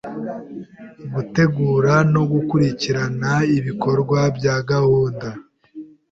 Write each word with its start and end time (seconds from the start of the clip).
Gutegura 1.13 1.93
no 2.13 2.23
gukurikirana 2.31 3.31
ibikorwa 3.57 4.19
bya 4.37 4.55
gahunda 4.69 5.29